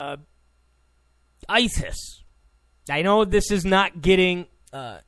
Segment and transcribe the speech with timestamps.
[0.00, 0.16] uh,
[1.48, 2.24] ISIS.
[2.88, 4.98] I know this is not getting uh,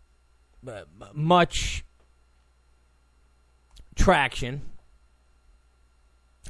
[1.15, 1.85] much
[3.97, 4.63] traction.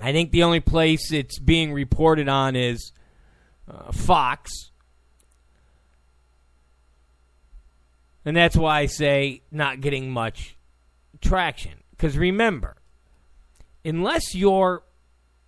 [0.00, 2.92] I think the only place it's being reported on is
[3.70, 4.50] uh, Fox.
[8.24, 10.56] And that's why I say not getting much
[11.20, 11.72] traction.
[11.92, 12.76] Because remember,
[13.84, 14.82] unless you're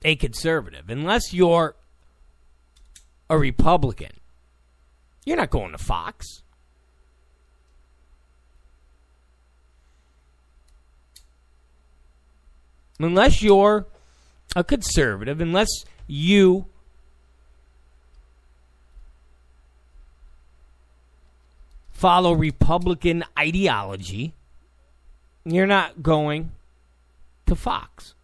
[0.05, 1.77] a conservative, unless you're
[3.28, 4.12] a Republican,
[5.24, 6.42] you're not going to Fox.
[12.98, 13.87] Unless you're
[14.55, 15.69] a conservative, unless
[16.06, 16.66] you
[21.91, 24.34] follow Republican ideology,
[25.45, 26.52] you're not going
[27.47, 28.14] to Fox.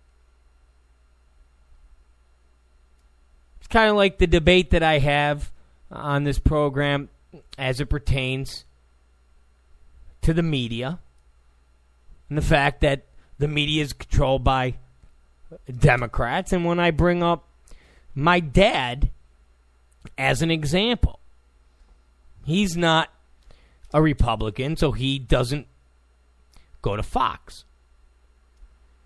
[3.70, 5.50] Kind of like the debate that I have
[5.90, 7.08] on this program
[7.56, 8.64] as it pertains
[10.22, 10.98] to the media
[12.28, 13.04] and the fact that
[13.38, 14.74] the media is controlled by
[15.78, 16.52] Democrats.
[16.52, 17.44] And when I bring up
[18.14, 19.10] my dad
[20.18, 21.20] as an example,
[22.44, 23.10] he's not
[23.92, 25.66] a Republican, so he doesn't
[26.82, 27.64] go to Fox.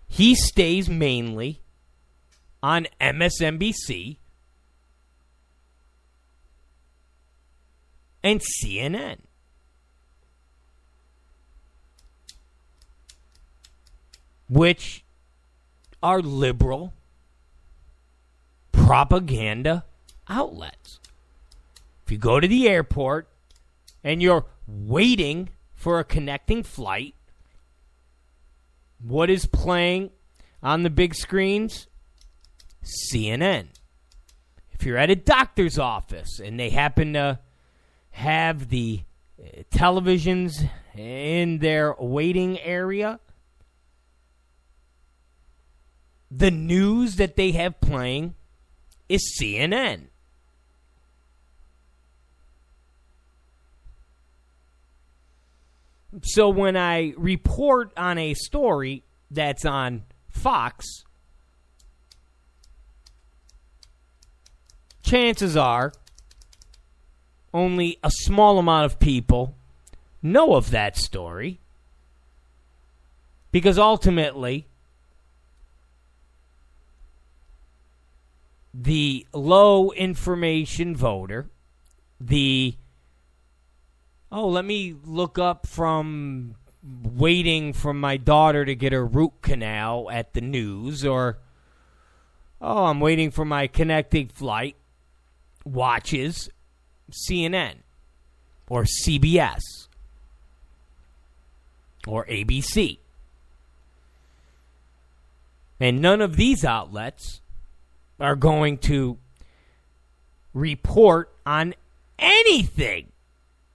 [0.07, 1.61] He stays mainly
[2.61, 4.17] on MSNBC
[8.25, 9.19] and CNN.
[14.49, 15.05] Which
[16.01, 16.93] are liberal
[18.71, 19.85] propaganda
[20.27, 20.99] outlets.
[22.03, 23.27] If you go to the airport
[24.03, 27.13] and you're waiting for a connecting flight,
[29.03, 30.09] what is playing
[30.63, 31.87] on the big screens?
[32.83, 33.67] CNN.
[34.71, 37.39] If you're at a doctor's office and they happen to
[38.15, 39.01] have the
[39.37, 43.19] uh, televisions in their waiting area,
[46.31, 48.33] the news that they have playing
[49.09, 50.05] is CNN.
[56.23, 61.03] So when I report on a story that's on Fox,
[65.03, 65.91] chances are
[67.55, 69.55] only a small amount of people
[70.21, 71.59] know of that story.
[73.51, 74.67] Because ultimately
[78.73, 81.49] the low information voter,
[82.19, 82.75] the
[84.29, 86.55] oh, let me look up from
[87.03, 91.37] waiting for my daughter to get her root canal at the news, or
[92.59, 94.75] oh, I'm waiting for my connecting flight,
[95.63, 96.49] watches
[97.11, 97.75] CNN
[98.69, 99.61] or CBS
[102.07, 102.99] or ABC.
[105.79, 107.41] And none of these outlets
[108.19, 109.17] are going to
[110.53, 111.73] report on
[112.17, 113.11] anything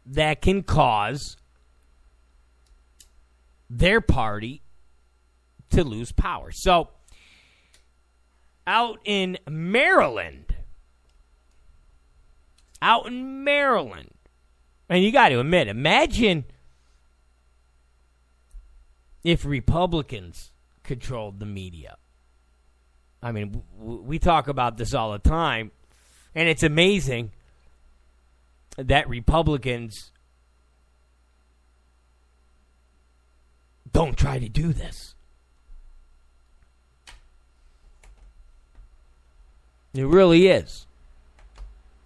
[0.07, 1.37] that can cause
[3.69, 4.63] their party
[5.71, 6.51] to lose power.
[6.53, 6.89] So,
[8.67, 10.50] out in Maryland,
[12.83, 14.11] out in Maryland,
[14.89, 16.45] and you got to admit, imagine
[19.23, 20.53] if Republicans
[20.83, 21.97] controlled the media.
[23.23, 25.73] I mean, we talk about this all the time,
[26.35, 27.33] and it's amazing
[28.77, 30.11] that Republicans
[33.93, 35.15] don't try to do this.
[39.93, 40.87] It really is.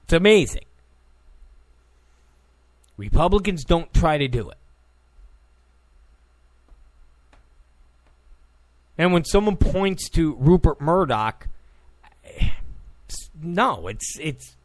[0.05, 0.65] It's amazing.
[2.97, 4.59] Republicans don't try to do it.
[8.97, 11.49] And when someone points to Rupert Murdoch,
[13.43, 14.57] no, it's it's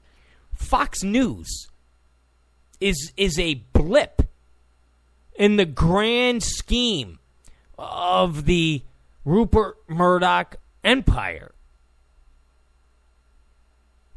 [0.54, 1.68] Fox News
[2.80, 4.22] is is a blip
[5.36, 7.20] in the grand scheme
[7.78, 8.84] of the
[9.24, 11.54] Rupert Murdoch empire.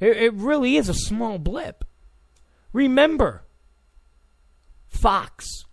[0.02, 1.84] It, it really is a small blip.
[2.72, 3.44] Remember,
[4.88, 5.64] Fox,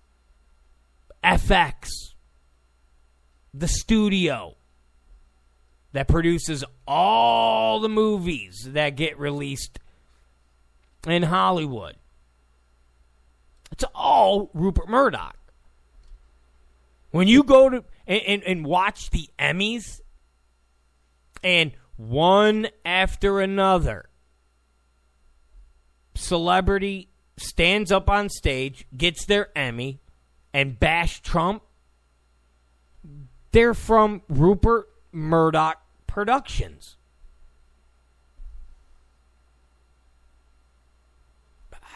[1.24, 1.88] FX,
[3.56, 4.56] the studio
[5.94, 9.80] that produces all the movies that get released
[11.08, 11.96] in Hollywood.
[13.72, 15.38] It's all Rupert Murdoch.
[17.10, 20.02] When you go to and, and, and watch the Emmys,
[21.44, 24.09] and one after another,
[26.20, 30.00] celebrity stands up on stage, gets their Emmy,
[30.54, 31.64] and bash Trump,
[33.52, 36.98] they're from Rupert Murdoch Productions.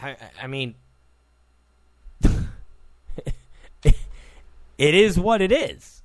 [0.02, 0.74] I, I mean,
[3.82, 3.94] it
[4.78, 6.02] is what it is.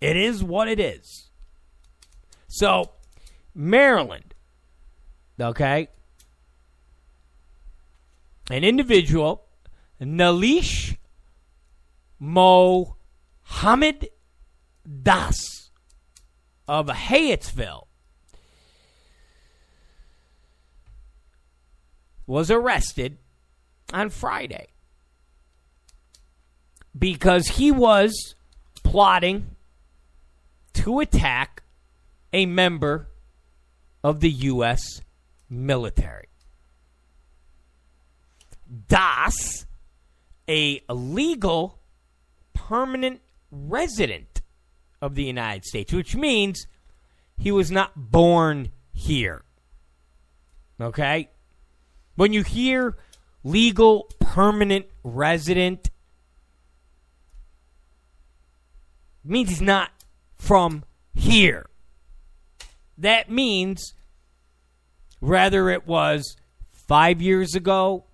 [0.00, 1.28] It is what it is.
[2.48, 2.90] So,
[3.54, 4.31] Maryland,
[5.40, 5.88] okay?
[8.50, 9.44] An individual,
[10.00, 10.96] Nelash
[12.18, 14.08] Mohamed
[15.02, 15.70] Das
[16.68, 17.86] of Hyattsville,
[22.26, 23.18] was arrested
[23.92, 24.68] on Friday
[26.98, 28.34] because he was
[28.82, 29.56] plotting
[30.74, 31.62] to attack
[32.32, 33.08] a member
[34.02, 35.02] of the U.S.
[35.52, 36.28] military.
[38.88, 39.66] Das,
[40.48, 41.78] a legal
[42.54, 43.20] permanent
[43.50, 44.40] resident
[45.00, 46.66] of the United States, which means
[47.38, 49.42] he was not born here.
[50.80, 51.28] Okay?
[52.16, 52.96] When you hear
[53.44, 55.90] legal permanent resident,
[59.24, 59.90] means he's not
[60.36, 60.84] from
[61.14, 61.66] here.
[62.96, 63.94] That means
[65.22, 66.36] whether it was
[66.72, 68.04] five years ago,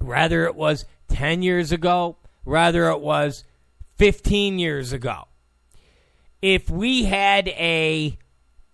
[0.00, 3.44] whether it was 10 years ago, whether it was
[3.98, 5.28] 15 years ago.
[6.42, 8.18] If we had a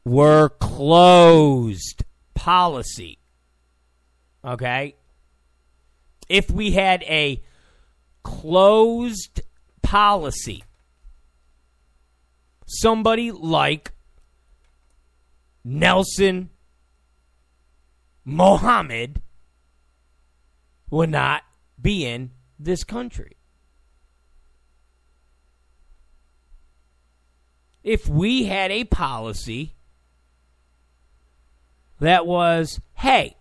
[0.02, 3.18] were closed policy,
[4.42, 4.96] okay?
[6.30, 7.42] If we had a
[8.22, 9.42] closed
[9.82, 10.64] policy,
[12.66, 13.92] somebody like
[15.62, 16.48] Nelson
[18.24, 19.20] Mohammed
[20.90, 21.42] would not
[21.80, 23.36] be in this country.
[27.82, 29.74] If we had a policy
[31.98, 33.36] that was, hey,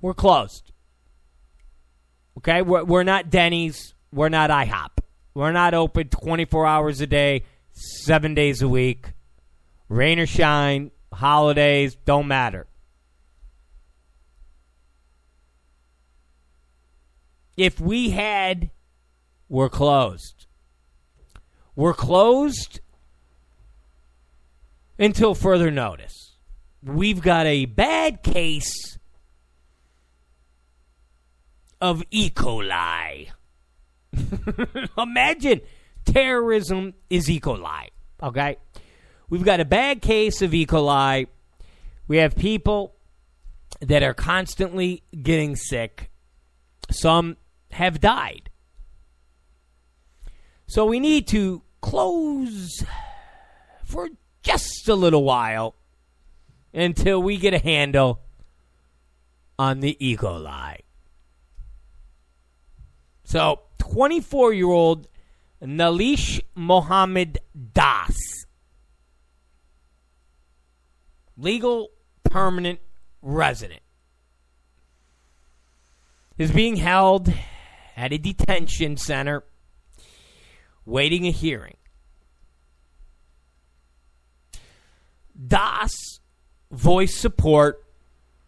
[0.00, 0.72] we're closed.
[2.38, 2.62] Okay?
[2.62, 3.94] We're, we're not Denny's.
[4.12, 4.90] We're not IHOP.
[5.34, 9.12] We're not open 24 hours a day, seven days a week.
[9.88, 12.66] Rain or shine, holidays, don't matter.
[17.62, 18.70] If we had,
[19.48, 20.46] we're closed.
[21.76, 22.80] We're closed
[24.98, 26.38] until further notice.
[26.82, 28.98] We've got a bad case
[31.80, 32.30] of E.
[32.30, 33.28] coli.
[34.98, 35.60] Imagine
[36.04, 37.38] terrorism is E.
[37.38, 37.90] coli.
[38.20, 38.56] Okay?
[39.30, 40.66] We've got a bad case of E.
[40.66, 41.28] coli.
[42.08, 42.96] We have people
[43.80, 46.10] that are constantly getting sick.
[46.90, 47.36] Some
[47.72, 48.50] have died.
[50.66, 52.84] So we need to close
[53.84, 54.08] for
[54.42, 55.74] just a little while
[56.72, 58.20] until we get a handle
[59.58, 60.78] on the ego coli.
[63.24, 65.08] So, 24 year old
[65.62, 67.38] Nelash Mohamed
[67.72, 68.16] Das,
[71.36, 71.90] legal
[72.24, 72.80] permanent
[73.20, 73.80] resident,
[76.36, 77.32] is being held
[77.96, 79.44] at a detention center
[80.84, 81.76] waiting a hearing.
[85.46, 85.92] Das
[86.70, 87.84] voiced support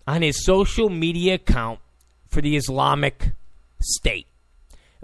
[0.06, 1.80] on his social media account
[2.28, 3.32] for the Islamic
[3.80, 4.26] State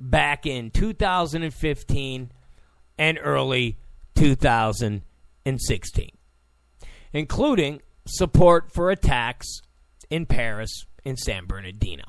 [0.01, 2.33] back in 2015
[2.99, 3.79] and early
[4.15, 6.11] 2016,
[7.13, 9.61] including support for attacks
[10.11, 12.05] in Paris and San Bernardino.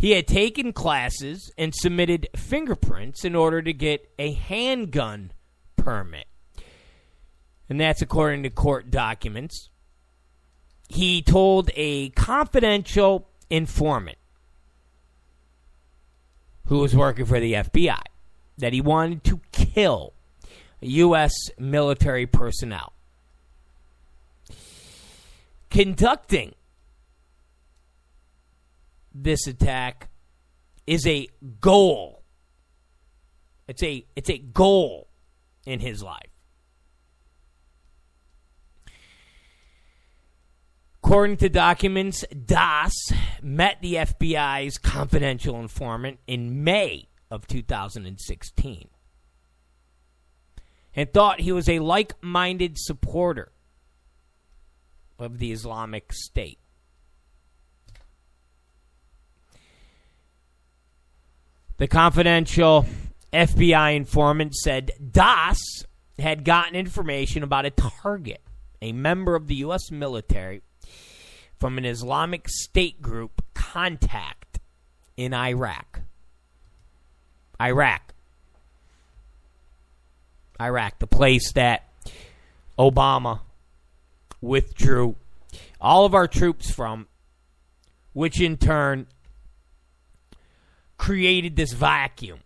[0.00, 5.30] He had taken classes and submitted fingerprints in order to get a handgun
[5.76, 6.26] permit.
[7.68, 9.68] And that's according to court documents.
[10.88, 14.16] He told a confidential informant
[16.64, 18.00] who was working for the FBI
[18.56, 20.14] that he wanted to kill
[20.80, 21.34] U.S.
[21.58, 22.94] military personnel.
[25.68, 26.54] Conducting
[29.14, 30.08] this attack
[30.86, 31.28] is a
[31.60, 32.22] goal.
[33.68, 35.08] It's a it's a goal
[35.66, 36.30] in his life.
[41.02, 42.94] According to documents, Das
[43.42, 48.88] met the FBI's confidential informant in May of 2016
[50.94, 53.52] and thought he was a like minded supporter
[55.18, 56.58] of the Islamic State.
[61.80, 62.84] The confidential
[63.32, 65.86] FBI informant said Das
[66.18, 68.42] had gotten information about a target,
[68.82, 69.90] a member of the U.S.
[69.90, 70.60] military,
[71.58, 74.60] from an Islamic State group contact
[75.16, 76.02] in Iraq.
[77.58, 78.12] Iraq.
[80.60, 81.88] Iraq, the place that
[82.78, 83.40] Obama
[84.42, 85.16] withdrew
[85.80, 87.08] all of our troops from,
[88.12, 89.06] which in turn
[91.00, 92.40] created this vacuum,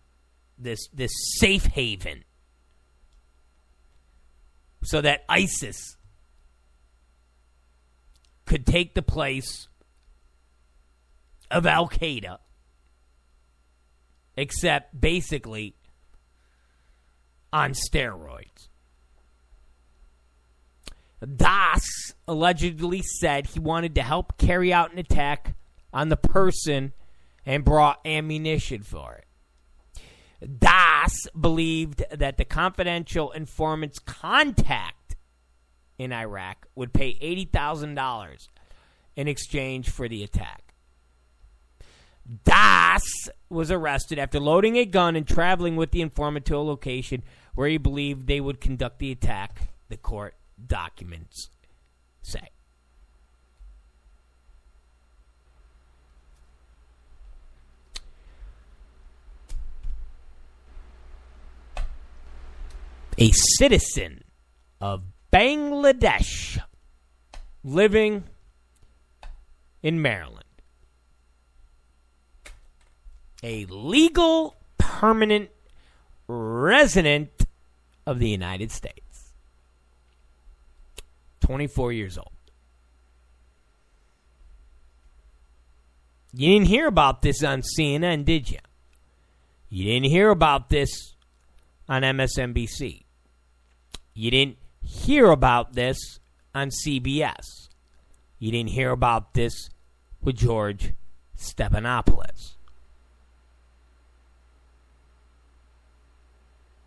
[0.57, 2.23] this this safe haven,
[4.85, 5.97] so that ISIS
[8.47, 9.67] could take the place
[11.51, 12.39] of Al Qaeda,
[14.37, 15.75] except basically
[17.53, 18.69] on steroids.
[21.37, 21.83] Das
[22.29, 25.57] allegedly said he wanted to help carry out an attack
[25.93, 26.93] on the person
[27.47, 29.27] and brought ammunition for it.
[30.59, 35.17] Das believed that the confidential informant's contact
[35.99, 38.49] in Iraq would pay $80,000
[39.17, 40.75] in exchange for the attack.
[42.45, 43.05] Das
[43.51, 47.23] was arrested after loading a gun and traveling with the informant to a location
[47.55, 50.35] where he believed they would conduct the attack, the court
[50.67, 51.51] documents
[52.23, 52.54] say.
[63.19, 64.25] A citizen
[64.81, 65.03] of
[65.33, 66.59] Bangladesh
[67.63, 68.25] living
[69.83, 70.45] in Maryland.
[73.43, 75.51] A legal permanent
[76.27, 77.31] resident
[78.07, 79.33] of the United States.
[81.41, 82.31] 24 years old.
[86.33, 88.59] You didn't hear about this on CNN, did you?
[89.69, 91.15] You didn't hear about this
[91.89, 93.04] on MSNBC.
[94.15, 96.21] You didn't hear about this
[96.55, 97.69] on CBS.
[98.39, 99.69] You didn't hear about this
[100.23, 100.93] with George
[101.37, 102.55] Stephanopoulos.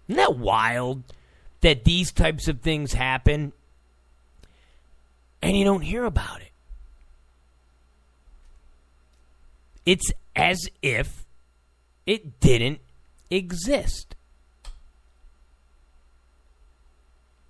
[0.08, 1.04] Isn't that wild
[1.62, 3.52] that these types of things happen
[5.42, 6.52] and you don't hear about it.
[9.86, 11.26] It's as if
[12.06, 12.80] it didn't
[13.30, 14.16] exist.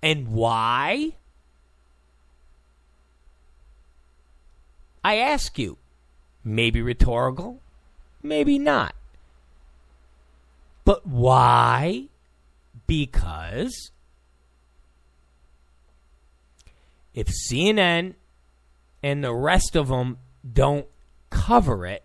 [0.02, 1.12] And why?
[5.04, 5.78] I ask you.
[6.44, 7.60] Maybe rhetorical,
[8.22, 8.94] maybe not.
[10.84, 12.08] But why?
[12.86, 13.90] Because
[17.12, 18.14] if CNN
[19.02, 20.18] and the rest of them
[20.50, 20.86] don't
[21.28, 22.04] cover it,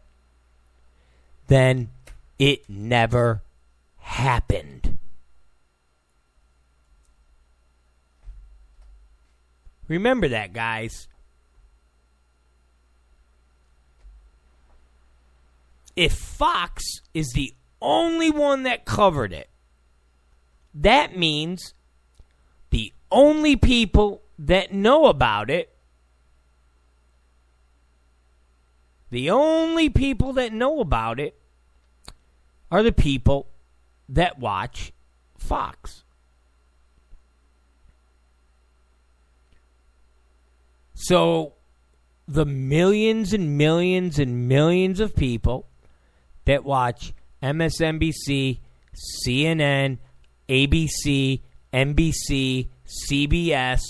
[1.47, 1.89] then
[2.37, 3.43] it never
[3.99, 4.97] happened.
[9.93, 11.07] Remember that, guys.
[15.95, 16.83] If Fox
[17.13, 19.51] is the only one that covered it,
[20.73, 21.75] that means
[22.71, 25.71] the only people that know about it,
[29.11, 31.39] the only people that know about it
[32.71, 33.47] are the people
[34.09, 34.91] that watch
[35.37, 36.03] Fox.
[41.03, 41.55] So
[42.29, 45.67] the millions and millions and millions of people
[46.45, 48.59] that watch MSNBC,
[49.25, 49.97] CNN,
[50.47, 51.41] ABC,
[51.73, 52.69] NBC,
[53.09, 53.81] CBS,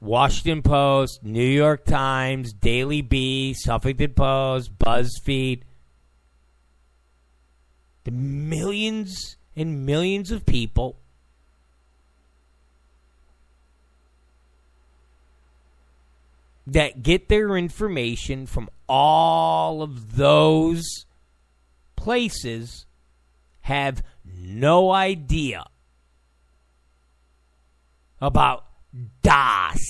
[0.00, 5.62] Washington Post, New York Times, Daily Beast, Huffington Post, BuzzFeed.
[8.04, 11.00] The millions and millions of people
[16.66, 21.06] that get their information from all of those
[21.94, 22.86] places
[23.62, 25.64] have no idea
[28.20, 28.64] about
[29.22, 29.80] Das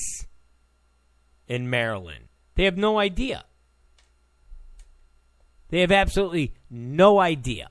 [1.47, 2.25] in Maryland.
[2.55, 3.45] They have no idea.
[5.69, 7.71] They have absolutely no idea.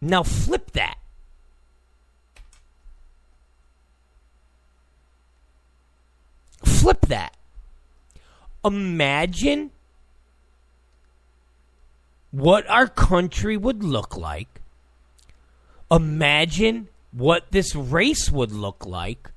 [0.00, 0.98] Now flip that.
[6.64, 7.36] Flip that.
[8.64, 9.70] Imagine
[12.30, 14.62] what our country would look like
[15.92, 19.30] Imagine what this race would look like,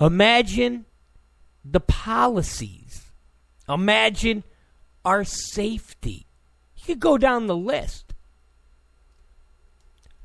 [0.00, 0.86] imagine
[1.62, 3.12] the policies.
[3.68, 4.44] Imagine
[5.04, 6.24] our safety.
[6.78, 8.14] You could go down the list.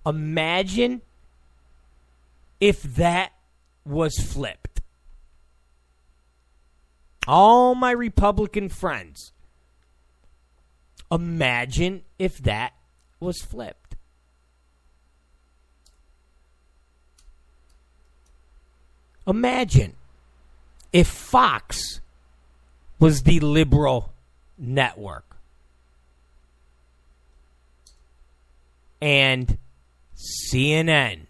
[0.05, 1.01] Imagine
[2.61, 3.33] if that
[3.85, 4.72] was flipped.
[7.27, 9.31] All my Republican friends,
[11.11, 12.73] imagine if that
[13.19, 13.95] was flipped.
[19.25, 19.93] Imagine
[20.91, 22.01] if Fox
[22.99, 24.13] was the liberal
[24.57, 25.37] network
[29.01, 29.57] and
[30.15, 31.27] CNN,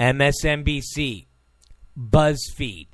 [0.00, 1.26] MSNBC,
[1.96, 2.86] BuzzFeed,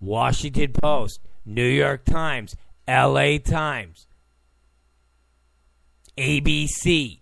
[0.00, 2.54] Washington Post, New York Times,
[2.88, 4.06] LA Times,
[6.16, 7.20] ABC,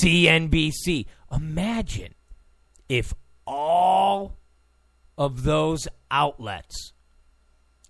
[0.00, 1.06] CNBC.
[1.32, 2.14] Imagine
[2.88, 3.12] if
[3.46, 4.36] all
[5.18, 6.92] of those outlets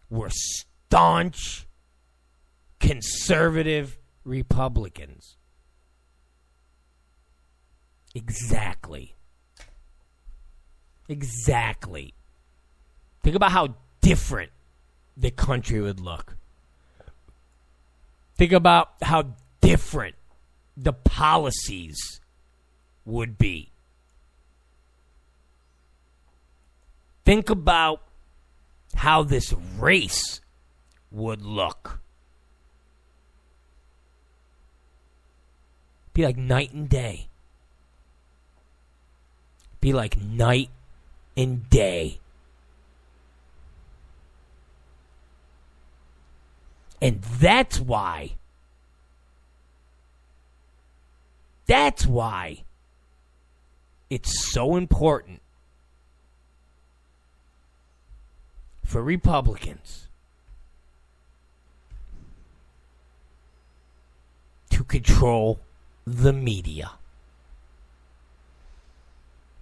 [0.09, 1.67] were staunch
[2.81, 5.37] conservative Republicans.
[8.15, 9.15] Exactly.
[11.09, 12.15] Exactly.
[13.23, 14.51] Think about how different
[15.17, 16.37] the country would look.
[18.37, 20.17] Think about how different
[20.77, 22.21] the policies
[23.05, 23.71] would be.
[27.25, 28.03] Think about
[28.95, 30.41] how this race
[31.11, 32.01] would look.
[36.13, 37.29] Be like night and day.
[39.81, 40.71] Be like night
[41.37, 42.21] and day.
[47.05, 48.31] And that's why.
[51.67, 52.65] That's why
[54.09, 55.43] it's so important
[58.83, 60.09] for Republicans
[64.71, 65.61] to control
[66.07, 66.93] the media.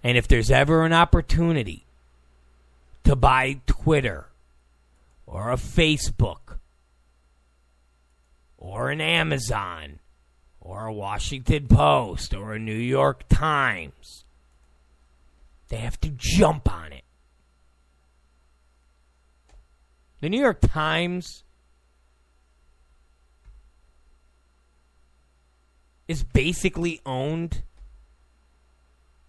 [0.01, 1.83] And if there's ever an opportunity
[3.03, 4.27] to buy Twitter
[5.27, 6.43] or a Facebook
[8.63, 9.99] or an Amazon
[10.61, 14.23] or a Washington Post or a New York Times,
[15.67, 17.03] they have to jump on it.
[20.21, 21.43] The New York Times
[26.07, 27.63] is basically owned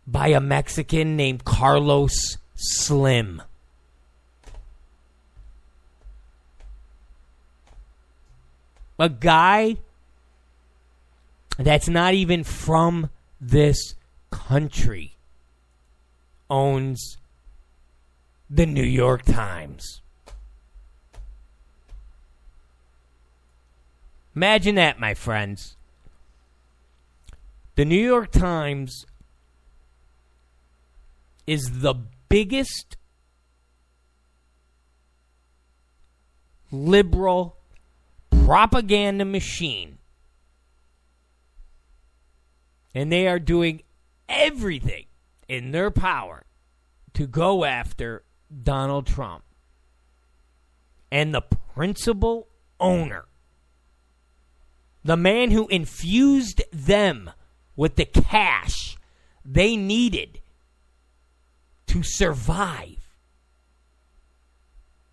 [0.07, 3.42] by a Mexican named Carlos Slim.
[9.05, 9.77] A guy
[11.59, 13.97] that's not even from this
[14.31, 15.19] country
[16.49, 17.19] owns
[18.49, 20.01] the New York Times.
[24.35, 25.77] Imagine that, my friends.
[27.75, 29.05] The New York Times
[31.47, 31.95] is the
[32.31, 32.97] biggest
[36.73, 37.59] liberal
[38.44, 39.99] propaganda machine.
[42.94, 43.83] And they are doing
[44.29, 45.07] everything
[45.49, 46.44] in their power
[47.14, 48.25] to go after
[48.62, 49.44] Donald Trump.
[51.11, 52.49] And the principal
[52.81, 53.27] owner,
[55.05, 57.31] the man who infused them
[57.77, 58.97] with the cash
[59.44, 60.40] they needed
[61.87, 63.14] to survive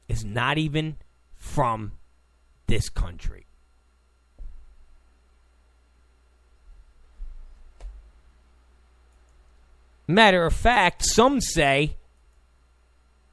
[0.07, 0.95] is not even
[1.35, 1.91] from
[2.71, 3.45] this country.
[10.07, 11.97] Matter of fact, some say,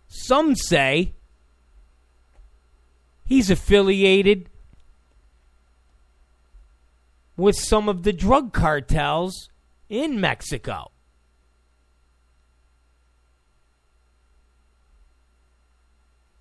[0.09, 1.13] some say
[3.27, 4.51] he's affiliated
[7.37, 9.51] with some of the drug cartels
[9.89, 10.91] in Mexico.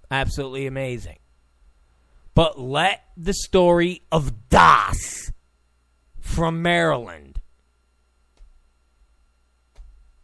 [0.10, 1.19] Absolutely amazing.
[2.38, 5.32] But let the story of Das
[6.19, 7.41] from Maryland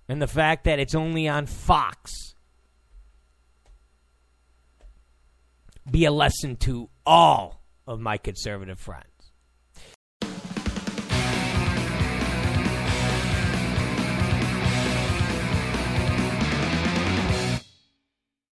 [0.07, 2.35] and the fact that it's only on Fox
[5.89, 9.12] be a lesson to all of my conservative friends.